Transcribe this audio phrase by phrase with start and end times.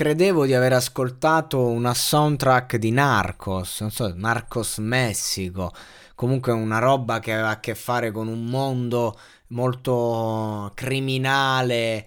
[0.00, 5.74] Credevo di aver ascoltato una soundtrack di Narcos, non so, Narcos Messico,
[6.14, 9.18] comunque una roba che aveva a che fare con un mondo
[9.50, 12.06] molto criminale,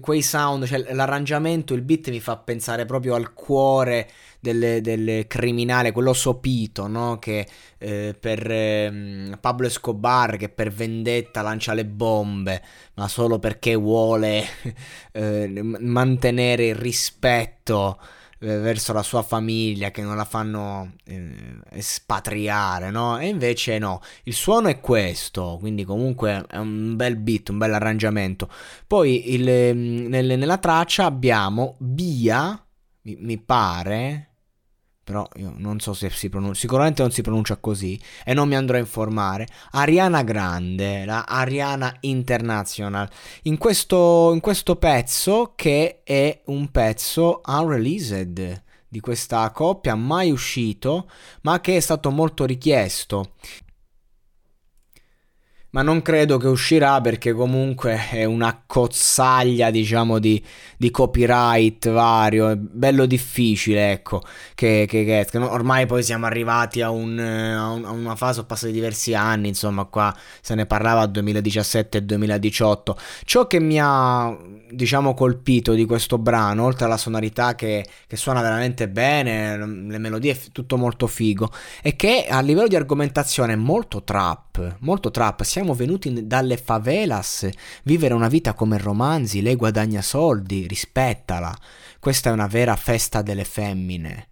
[0.00, 4.08] quei sound, cioè l'arrangiamento, il beat mi fa pensare proprio al cuore
[4.40, 7.18] del, del criminale, quello sopito, no?
[7.18, 7.46] Che
[7.78, 12.62] eh, per eh, Pablo Escobar che per vendetta lancia le bombe,
[12.94, 14.44] ma solo perché vuole
[15.12, 17.98] eh, mantenere il rispetto
[18.42, 21.34] verso la sua famiglia che non la fanno eh,
[21.70, 23.18] espatriare, no?
[23.18, 27.74] E invece no, il suono è questo, quindi comunque è un bel beat, un bel
[27.74, 28.48] arrangiamento.
[28.86, 32.60] Poi il, mm, nel, nella traccia abbiamo Bia,
[33.02, 34.31] mi, mi pare,
[35.12, 38.56] però io non so se si pronuncia, sicuramente non si pronuncia così e non mi
[38.56, 39.46] andrò a informare.
[39.72, 43.06] Ariana Grande, la Ariana International,
[43.42, 51.10] in questo, in questo pezzo che è un pezzo unreleased di questa coppia mai uscito
[51.42, 53.32] ma che è stato molto richiesto
[55.72, 60.42] ma non credo che uscirà perché comunque è una cozzaglia, diciamo, di,
[60.76, 64.20] di copyright vario, è bello difficile, ecco,
[64.54, 68.44] che, che, che ormai poi siamo arrivati a, un, a, un, a una fase, ho
[68.44, 72.98] passato diversi anni, insomma, qua se ne parlava 2017 e 2018.
[73.24, 74.36] Ciò che mi ha,
[74.70, 80.38] diciamo, colpito di questo brano, oltre alla sonorità che, che suona veramente bene, le melodie,
[80.52, 81.50] tutto molto figo,
[81.80, 86.56] è che a livello di argomentazione è molto trap, molto trap, siamo siamo venuti dalle
[86.56, 87.48] favelas,
[87.84, 91.56] vivere una vita come romanzi, lei guadagna soldi, rispettala.
[92.00, 94.28] Questa è una vera festa delle femmine.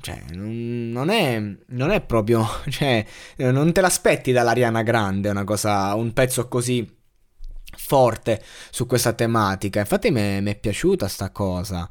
[0.00, 3.06] Cioè, non è, non è proprio, cioè,
[3.36, 6.84] non te l'aspetti dall'Ariana Grande una cosa, un pezzo così
[7.76, 9.80] forte su questa tematica.
[9.80, 11.88] Infatti mi è piaciuta sta cosa.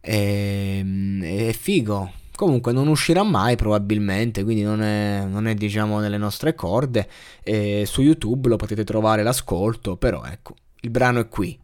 [0.00, 2.24] E, ehm, è figo.
[2.36, 7.08] Comunque non uscirà mai probabilmente, quindi non è, non è diciamo nelle nostre corde.
[7.42, 11.58] E su YouTube lo potete trovare l'ascolto, però ecco, il brano è qui.